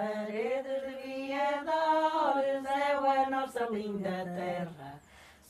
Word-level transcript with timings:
Paredes 0.00 0.64
de 0.64 1.26
viadores 1.26 2.64
é 2.64 3.24
a 3.26 3.30
nossa 3.30 3.66
linda 3.70 4.24
terra. 4.34 4.98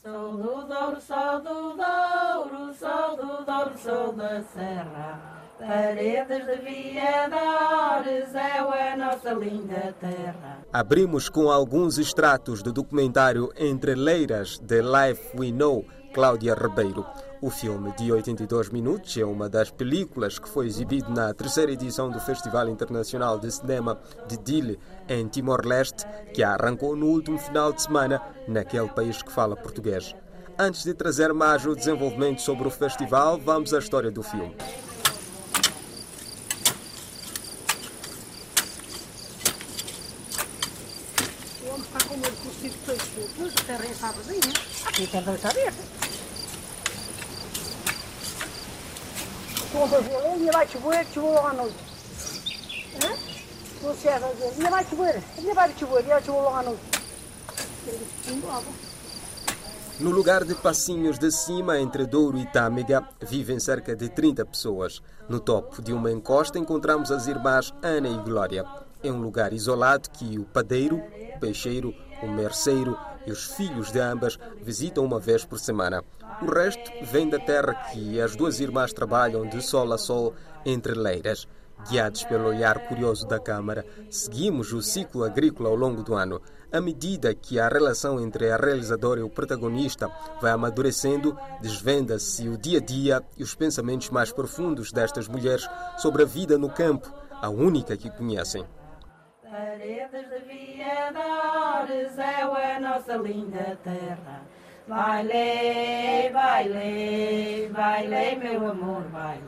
Sou 0.02 0.32
do 0.32 0.66
Douro, 0.66 1.00
sou 1.00 1.40
do 1.40 1.76
Douro, 1.76 2.74
sou 2.74 3.16
do 3.16 3.44
Douro, 3.44 3.78
sou 3.78 4.12
da 4.12 4.42
Serra. 4.42 5.20
Paredes 5.56 6.46
de 6.46 6.56
viadores 6.56 8.34
é 8.34 8.92
a 8.92 8.96
nossa 8.96 9.32
linda 9.34 9.94
terra. 10.00 10.58
Abrimos 10.72 11.28
com 11.28 11.48
alguns 11.48 11.96
extratos 11.98 12.60
do 12.60 12.72
documentário 12.72 13.52
Entre 13.56 13.94
Leiras, 13.94 14.58
de 14.58 14.82
Life 14.82 15.30
We 15.38 15.52
Know, 15.52 15.84
Cláudia 16.12 16.54
Ribeiro. 16.54 17.06
O 17.42 17.48
filme, 17.48 17.90
de 17.92 18.12
82 18.12 18.68
minutos, 18.68 19.16
é 19.16 19.24
uma 19.24 19.48
das 19.48 19.70
películas 19.70 20.38
que 20.38 20.46
foi 20.46 20.66
exibido 20.66 21.10
na 21.10 21.32
terceira 21.32 21.72
edição 21.72 22.10
do 22.10 22.20
Festival 22.20 22.68
Internacional 22.68 23.38
de 23.38 23.50
Cinema 23.50 23.98
de 24.28 24.36
Dili, 24.36 24.78
em 25.08 25.26
Timor-Leste, 25.26 26.04
que 26.34 26.42
arrancou 26.42 26.94
no 26.94 27.06
último 27.06 27.38
final 27.38 27.72
de 27.72 27.80
semana 27.80 28.20
naquele 28.46 28.90
país 28.90 29.22
que 29.22 29.32
fala 29.32 29.56
português. 29.56 30.14
Antes 30.58 30.84
de 30.84 30.92
trazer 30.92 31.32
mais 31.32 31.64
o 31.64 31.74
desenvolvimento 31.74 32.42
sobre 32.42 32.68
o 32.68 32.70
festival, 32.70 33.38
vamos 33.38 33.72
à 33.72 33.78
história 33.78 34.10
do 34.10 34.22
filme. 34.22 34.54
O 41.64 41.68
homem 41.70 41.80
está 41.80 42.06
com 42.06 42.16
medo 42.18 42.36
que 42.36 42.48
o 42.48 42.52
sítio 42.52 42.78
todo 42.84 42.96
escuro. 42.96 43.30
Mas 43.38 43.54
a 43.54 43.64
terra 43.64 43.86
está 43.86 44.12
vazia. 44.12 44.40
Aqui 44.86 45.06
terra 45.06 45.34
está 45.34 45.48
aberta. 49.70 49.78
Conta 49.78 50.00
violão, 50.00 50.34
ainda 50.34 50.52
vai 50.52 50.68
chover, 50.68 51.06
choveu 51.06 51.34
logo 51.34 51.46
à 51.46 51.52
noite. 51.52 51.76
Não 53.82 53.94
sei, 53.96 54.18
vai 54.18 54.34
dizer, 54.34 54.52
ainda 54.56 54.70
vai 54.70 54.84
chover, 54.84 55.22
ainda 55.38 55.54
vai 55.54 55.74
chover, 55.78 55.98
ainda 55.98 56.20
choveu 56.22 56.42
logo 56.42 56.56
à 56.56 56.62
noite. 56.62 56.80
Ele 57.86 58.06
disse, 58.24 58.42
No 60.00 60.10
lugar 60.10 60.44
de 60.44 60.54
Passinhos 60.54 61.18
de 61.18 61.30
Cima, 61.30 61.78
entre 61.78 62.06
Douro 62.06 62.38
e 62.38 62.46
Tâmega, 62.46 63.08
vivem 63.22 63.58
cerca 63.58 63.96
de 63.96 64.08
30 64.08 64.44
pessoas. 64.44 65.00
No 65.28 65.40
topo 65.40 65.80
de 65.80 65.92
uma 65.92 66.10
encosta 66.10 66.58
encontramos 66.58 67.10
as 67.10 67.26
irmãs 67.26 67.72
Ana 67.82 68.08
e 68.08 68.18
Glória. 68.18 68.64
É 69.02 69.10
um 69.10 69.20
lugar 69.22 69.52
isolado 69.52 70.10
que 70.10 70.38
o 70.38 70.44
padeiro, 70.44 70.96
o 71.36 71.40
peixeiro, 71.40 71.94
o 72.22 72.26
merceiro 72.28 72.98
e 73.26 73.32
os 73.32 73.44
filhos 73.54 73.90
de 73.90 73.98
ambas 73.98 74.38
visitam 74.62 75.04
uma 75.04 75.18
vez 75.18 75.44
por 75.44 75.58
semana. 75.58 76.04
O 76.42 76.46
resto 76.46 76.90
vem 77.02 77.28
da 77.28 77.38
terra 77.38 77.74
que 77.92 78.20
as 78.20 78.36
duas 78.36 78.60
irmãs 78.60 78.92
trabalham 78.92 79.46
de 79.46 79.60
sol 79.62 79.92
a 79.92 79.98
sol 79.98 80.34
entre 80.64 80.94
leiras. 80.94 81.46
Guiados 81.88 82.24
pelo 82.24 82.48
olhar 82.48 82.78
curioso 82.88 83.26
da 83.26 83.38
Câmara, 83.38 83.86
seguimos 84.10 84.72
o 84.72 84.82
ciclo 84.82 85.24
agrícola 85.24 85.70
ao 85.70 85.74
longo 85.74 86.02
do 86.02 86.14
ano. 86.14 86.40
À 86.70 86.80
medida 86.80 87.34
que 87.34 87.58
a 87.58 87.68
relação 87.68 88.20
entre 88.20 88.50
a 88.50 88.56
realizadora 88.56 89.20
e 89.20 89.22
o 89.22 89.30
protagonista 89.30 90.10
vai 90.40 90.52
amadurecendo, 90.52 91.36
desvenda-se 91.60 92.48
o 92.48 92.56
dia 92.56 92.78
a 92.78 92.82
dia 92.82 93.22
e 93.36 93.42
os 93.42 93.54
pensamentos 93.54 94.10
mais 94.10 94.30
profundos 94.30 94.92
destas 94.92 95.26
mulheres 95.26 95.66
sobre 95.98 96.22
a 96.22 96.26
vida 96.26 96.58
no 96.58 96.68
campo, 96.68 97.12
a 97.40 97.48
única 97.48 97.96
que 97.96 98.10
conhecem. 98.10 98.64
Paredes 99.50 100.28
de 100.30 100.38
viadores 100.46 102.16
é 102.18 102.76
a 102.76 102.80
nossa 102.80 103.16
linda 103.16 103.76
terra. 103.82 104.42
Baile, 104.86 106.30
baile, 106.32 107.68
baile, 107.72 108.36
meu 108.36 108.70
amor, 108.70 109.02
baile. 109.10 109.42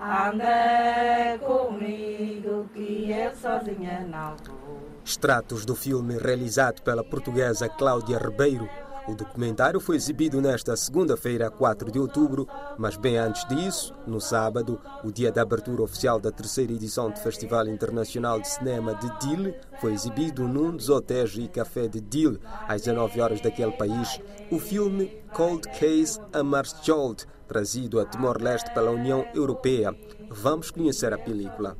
Anda 0.00 1.38
comigo 1.38 2.66
que 2.72 3.10
eu 3.12 3.36
sozinha 3.36 4.06
não 4.08 4.36
vou. 4.36 4.80
Extratos 5.04 5.66
do 5.66 5.74
filme 5.74 6.16
realizado 6.16 6.80
pela 6.80 7.04
portuguesa 7.04 7.68
Cláudia 7.68 8.16
Ribeiro. 8.16 8.66
O 9.06 9.14
documentário 9.14 9.78
foi 9.80 9.96
exibido 9.96 10.40
nesta 10.40 10.74
segunda-feira, 10.76 11.50
4 11.50 11.90
de 11.90 11.98
outubro, 11.98 12.48
mas 12.78 12.96
bem 12.96 13.18
antes 13.18 13.46
disso, 13.46 13.92
no 14.06 14.18
sábado, 14.18 14.80
o 15.04 15.12
dia 15.12 15.30
da 15.30 15.42
abertura 15.42 15.82
oficial 15.82 16.18
da 16.18 16.30
terceira 16.30 16.72
edição 16.72 17.10
do 17.10 17.18
Festival 17.18 17.68
Internacional 17.68 18.40
de 18.40 18.48
Cinema 18.48 18.94
de 18.94 19.18
Dile, 19.18 19.54
foi 19.78 19.92
exibido 19.92 20.48
num 20.48 20.74
dos 20.74 20.88
hotéis 20.88 21.36
e 21.36 21.46
café 21.48 21.86
de 21.86 22.00
Dile, 22.00 22.40
às 22.66 22.82
19 22.82 23.20
horas 23.20 23.40
daquele 23.42 23.72
país, 23.72 24.18
o 24.50 24.58
filme 24.58 25.22
Cold 25.34 25.68
Case 25.78 26.18
Amarskjold, 26.32 27.26
trazido 27.46 28.00
a 28.00 28.06
Timor-Leste 28.06 28.72
pela 28.72 28.90
União 28.90 29.26
Europeia. 29.34 29.94
Vamos 30.30 30.70
conhecer 30.70 31.12
a 31.12 31.18
película. 31.18 31.76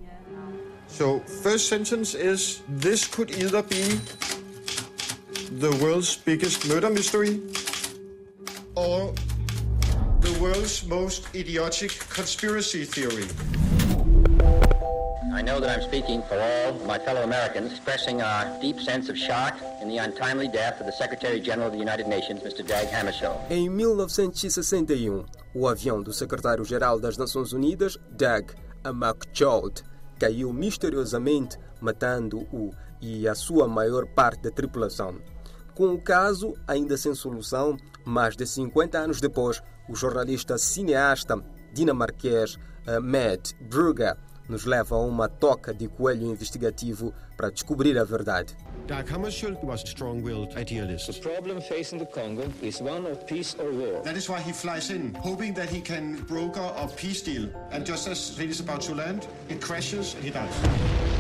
So, 0.87 1.23
first 1.43 1.69
sentence 1.69 2.15
is 2.15 2.63
this 2.69 3.07
could 3.07 3.33
either 3.33 3.63
be 3.63 3.99
the 5.59 5.71
world's 5.81 6.17
biggest 6.17 6.69
murder 6.69 6.91
mystery 6.91 7.41
or 8.75 9.15
the 10.21 10.37
world's 10.41 10.85
most 10.89 11.33
idiotic 11.33 11.93
conspiracy 12.09 12.85
theory. 12.85 13.29
I 15.33 15.43
know 15.43 15.61
that 15.61 15.71
I'm 15.71 15.83
speaking 15.83 16.23
for 16.23 16.41
all 16.41 16.73
my 16.87 16.99
fellow 16.99 17.23
Americans, 17.23 17.71
expressing 17.71 18.21
our 18.21 18.47
deep 18.61 18.81
sense 18.81 19.09
of 19.09 19.17
shock 19.17 19.55
in 19.81 19.89
the 19.89 19.99
untimely 19.99 20.49
death 20.49 20.81
of 20.81 20.87
the 20.87 20.93
Secretary 20.93 21.41
General 21.41 21.69
of 21.69 21.73
the 21.73 21.79
United 21.79 22.09
Nations, 22.09 22.43
Mr. 22.43 22.67
Dag 22.67 22.89
Hammarskjöld. 22.89 23.39
Em 23.49 23.69
1961, 23.69 25.25
o 25.55 25.69
avião 25.69 26.03
do 26.03 26.13
secretário-geral 26.13 26.99
das 26.99 27.17
Nações 27.17 27.53
Unidas, 27.53 27.97
Dag 28.11 28.53
Hammarskjöld, 28.83 29.85
caiu 30.19 30.53
misteriosamente, 30.53 31.59
matando-o 31.81 32.73
e 33.01 33.29
a 33.29 33.35
sua 33.37 33.69
maior 33.69 34.07
parte 34.07 34.43
da 34.43 34.51
tripulação. 34.51 35.34
Com 35.75 35.93
o 35.93 36.01
caso 36.01 36.55
ainda 36.69 36.97
sem 36.97 37.15
solução, 37.15 37.77
mais 38.05 38.37
de 38.37 38.47
50 38.47 38.97
anos 38.97 39.21
depois, 39.21 39.61
o 39.89 39.97
jornalista 39.97 40.57
cineasta 40.57 41.43
dinamarquês 41.73 42.55
uh, 42.55 43.01
Matt 43.03 43.53
Brugger 43.61 44.17
nos 44.49 44.65
leva 44.65 44.97
a 44.97 44.99
uma 44.99 45.29
toca 45.29 45.73
de 45.73 45.89
coelho 45.89 46.27
investigativo 46.27 47.13
para 47.37 47.51
descobrir 47.51 47.99
a 47.99 48.05
verdade. 48.05 48.57
Dag 48.87 49.11
Hammarskjöld 49.11 49.65
was 49.65 49.83
a 49.83 49.87
strong-willed 49.87 50.55
idealist. 50.59 51.07
The 51.07 51.21
problem 51.21 51.61
facing 51.63 51.99
the 51.99 52.07
Congo 52.07 52.45
is 52.61 52.81
one 52.83 53.07
of 53.11 53.25
peace 53.27 53.57
or 53.59 53.73
war. 53.73 54.03
That 54.03 54.17
is 54.17 54.29
why 54.29 54.41
he 54.41 54.53
flies 54.53 54.91
in, 54.91 55.15
hoping 55.15 55.55
that 55.55 55.71
he 55.71 55.81
can 55.81 56.17
broker 56.29 56.61
a 56.77 56.87
peace 56.89 57.23
deal. 57.23 57.49
And 57.73 57.87
just 57.87 58.07
as 58.07 58.39
it 58.39 58.51
is 58.51 58.61
about 58.61 58.83
to 58.83 58.95
land, 58.95 59.27
it 59.49 59.63
crashes 59.63 60.15
and 60.15 60.23
he 60.23 60.31
dies. 60.31 60.53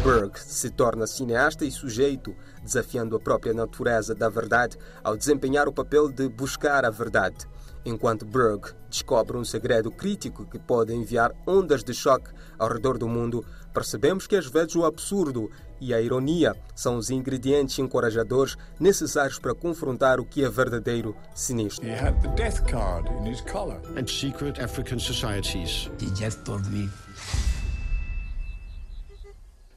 Berg 0.04 0.36
se 0.38 0.68
torna 0.68 1.06
cineasta 1.06 1.64
e 1.64 1.70
sujeito, 1.70 2.36
desafiando 2.62 3.16
a 3.16 3.20
própria 3.20 3.54
natureza 3.54 4.14
da 4.14 4.28
verdade 4.28 4.76
ao 5.02 5.16
desempenhar 5.16 5.66
o 5.66 5.72
papel 5.72 6.10
de 6.10 6.28
buscar 6.28 6.84
a 6.84 6.90
verdade. 6.90 7.46
Enquanto 7.84 8.24
Berg 8.24 8.74
descobre 8.88 9.36
um 9.36 9.44
segredo 9.44 9.90
crítico 9.90 10.46
que 10.46 10.58
pode 10.58 10.94
enviar 10.94 11.34
ondas 11.46 11.84
de 11.84 11.92
choque 11.92 12.30
ao 12.58 12.68
redor 12.68 12.96
do 12.96 13.06
mundo, 13.06 13.44
percebemos 13.74 14.26
que 14.26 14.36
às 14.36 14.46
vezes 14.46 14.74
o 14.74 14.84
absurdo 14.84 15.50
e 15.80 15.92
a 15.92 16.00
ironia 16.00 16.56
são 16.74 16.96
os 16.96 17.10
ingredientes 17.10 17.78
encorajadores 17.78 18.56
necessários 18.80 19.38
para 19.38 19.54
confrontar 19.54 20.18
o 20.18 20.24
que 20.24 20.42
é 20.42 20.48
verdadeiro 20.48 21.14
sinistro. 21.34 21.86
He 21.86 21.92
had 21.92 22.20
the 22.22 22.28
death 22.28 22.62
card 22.70 23.06
in 23.18 23.30
his 23.30 23.42
collar. 23.42 23.80
And 23.98 24.06
secret 24.08 24.58
African 24.58 24.98
societies. 24.98 25.90
He 26.00 26.10
just 26.14 26.44
told 26.44 26.66
me 26.70 26.88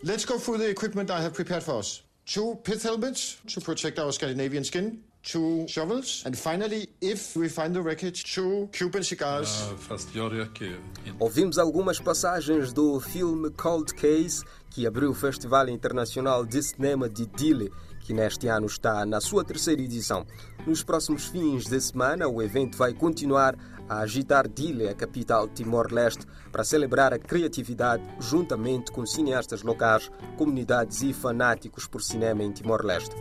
Let's 0.04 0.26
go 0.26 0.38
through 0.38 0.60
the 0.60 0.70
equipment 0.70 1.10
I 1.10 1.22
have 1.22 1.34
prepared 1.34 1.64
for 1.64 1.80
us. 1.80 2.04
Two 2.26 2.60
pith 2.64 2.84
helmets 2.84 3.38
to 3.48 3.60
protect 3.60 4.00
our 4.00 4.12
Scandinavian 4.12 4.64
skin, 4.64 5.02
two 5.28 5.66
shovels, 5.68 6.24
and 6.26 6.36
finally, 6.36 6.88
if 7.02 7.36
we 7.36 7.50
find 7.50 7.74
the 7.74 7.82
wreckage, 7.82 8.24
two 8.24 8.70
Cuban 8.72 9.04
cigars. 9.04 9.70
Ju 10.14 10.42
inte. 10.42 10.80
Ouvimos 11.20 11.58
algumas 11.58 12.00
passagens 12.00 12.72
do 12.72 13.00
filme 13.00 13.50
Cold 13.52 13.94
Case, 13.94 14.44
que 14.70 14.88
abriu 14.88 15.12
o 15.12 15.14
Festival 15.14 15.68
Internacional 15.70 16.46
de 16.46 16.64
Cinema 16.64 17.10
de 17.10 17.26
Dile, 17.26 17.72
que 18.00 18.14
neste 18.14 18.48
ano 18.48 18.68
está 18.68 19.06
na 19.06 19.20
sua 19.20 19.44
terceira 19.44 19.82
edição. 19.82 20.26
Nos 20.66 20.82
próximos 20.82 21.26
fins 21.26 21.66
de 21.66 21.82
semana, 21.82 22.28
o 22.28 22.42
evento 22.42 22.78
vai 22.78 22.94
continuar 22.94 23.56
a 23.90 24.00
agitar 24.00 24.48
Dile, 24.48 24.88
a 24.88 24.94
capital 24.94 25.48
de 25.48 25.56
Timor-Leste, 25.56 26.26
para 26.52 26.64
celebrar 26.64 27.14
a 27.14 27.20
criatividade 27.20 28.04
juntamente 28.20 28.92
com 28.92 29.06
cineastas 29.06 29.62
locais, 29.62 30.10
comunidades 30.38 31.02
e 31.02 31.12
fanáticos 31.12 31.86
por 31.86 32.02
cinema 32.02 32.44
em 32.44 32.52
Timor-Leste. 32.52 33.16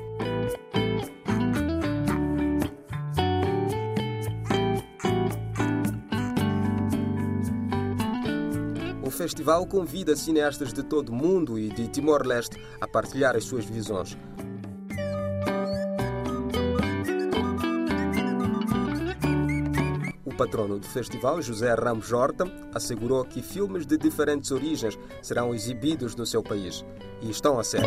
Festival 9.16 9.66
convida 9.66 10.14
cineastas 10.14 10.74
de 10.74 10.82
todo 10.82 11.08
o 11.08 11.14
mundo 11.14 11.58
e 11.58 11.70
de 11.70 11.88
Timor-Leste 11.88 12.60
a 12.78 12.86
partilhar 12.86 13.34
as 13.34 13.44
suas 13.44 13.64
visões. 13.64 14.16
O 20.22 20.36
patrono 20.36 20.78
do 20.78 20.86
festival, 20.86 21.40
José 21.40 21.72
Ramos 21.72 22.12
Horta, 22.12 22.44
assegurou 22.74 23.24
que 23.24 23.40
filmes 23.40 23.86
de 23.86 23.96
diferentes 23.96 24.50
origens 24.50 24.98
serão 25.22 25.54
exibidos 25.54 26.14
no 26.14 26.26
seu 26.26 26.42
país. 26.42 26.84
E 27.22 27.30
estão 27.30 27.58
a 27.58 27.64
ser. 27.64 27.80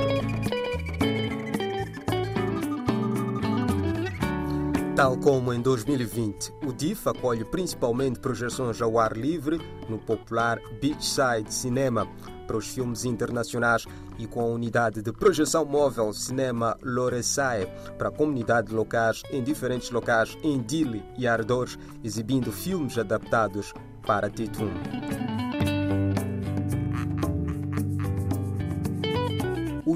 Tal 4.99 5.15
como 5.15 5.53
em 5.53 5.61
2020, 5.61 6.51
o 6.67 6.73
DIF 6.73 7.07
acolhe 7.07 7.45
principalmente 7.45 8.19
projeções 8.19 8.81
ao 8.81 8.99
ar 8.99 9.15
livre 9.15 9.57
no 9.87 9.97
popular 9.97 10.59
Beachside 10.81 11.53
Cinema 11.53 12.05
para 12.45 12.57
os 12.57 12.67
filmes 12.67 13.05
internacionais 13.05 13.85
e 14.17 14.27
com 14.27 14.41
a 14.41 14.47
unidade 14.47 15.01
de 15.01 15.13
projeção 15.13 15.63
móvel 15.63 16.11
Cinema 16.11 16.77
Loresae 16.83 17.65
para 17.97 18.09
a 18.09 18.11
comunidade 18.11 18.73
locais 18.73 19.23
em 19.31 19.41
diferentes 19.41 19.89
locais 19.89 20.37
em 20.43 20.61
Dili 20.61 21.01
e 21.17 21.25
Ardores, 21.25 21.79
exibindo 22.03 22.51
filmes 22.51 22.97
adaptados 22.97 23.73
para 24.05 24.29
Titum. 24.29 24.67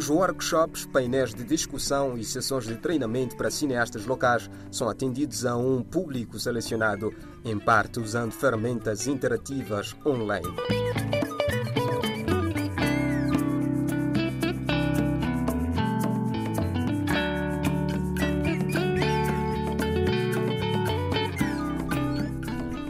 Os 0.04 0.10
workshops, 0.10 0.86
painéis 0.86 1.34
de 1.34 1.46
discussão 1.46 2.18
e 2.18 2.26
sessões 2.26 2.66
de 2.66 2.76
treinamento 2.76 3.38
para 3.38 3.50
cineastas 3.50 4.06
locais 4.06 4.50
são 4.70 4.90
atendidos 4.90 5.46
a 5.46 5.56
um 5.56 5.82
público 5.82 6.38
selecionado, 6.38 7.10
em 7.46 7.58
parte 7.58 8.02
usando 8.02 8.34
ferramentas 8.34 9.08
interativas 9.08 9.96
online. 10.06 10.46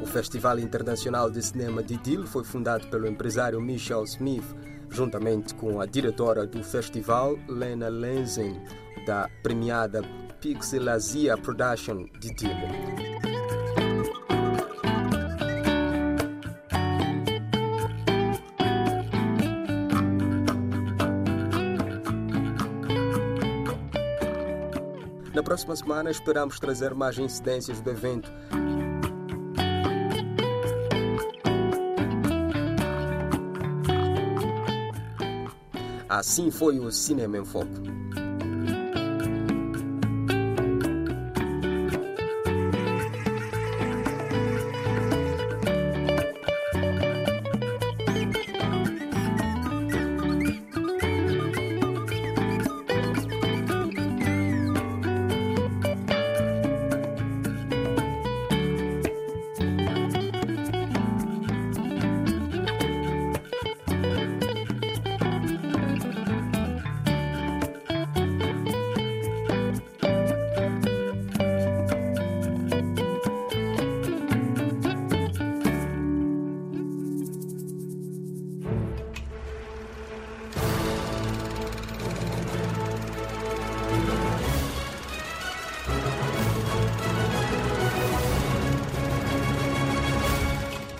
O 0.01 0.07
Festival 0.07 0.57
Internacional 0.57 1.29
de 1.29 1.43
Cinema 1.43 1.83
de 1.83 1.95
Dil 1.97 2.25
foi 2.25 2.43
fundado 2.43 2.87
pelo 2.87 3.05
empresário 3.05 3.61
Michel 3.61 4.03
Smith 4.05 4.72
juntamente 4.93 5.55
com 5.55 5.81
a 5.81 5.85
diretora 5.85 6.45
do 6.45 6.63
festival, 6.63 7.37
Lena 7.47 7.89
Lenzen, 7.89 8.61
da 9.05 9.27
premiada 9.41 10.01
Pixelazia 10.39 11.35
Production 11.35 12.05
de 12.19 12.33
Dile. 12.33 12.53
Na 25.33 25.41
próxima 25.41 25.75
semana 25.75 26.11
esperamos 26.11 26.59
trazer 26.59 26.93
mais 26.93 27.17
incidências 27.17 27.81
do 27.81 27.89
evento 27.89 28.31
Assim 36.15 36.51
foi 36.51 36.77
o 36.77 36.91
Cinema 36.91 37.39
em 37.39 37.43
Foco. 37.43 37.65